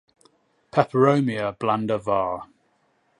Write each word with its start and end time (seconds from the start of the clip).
Peperomia 0.71 1.55
blanda 1.59 1.97
var. 1.99 2.43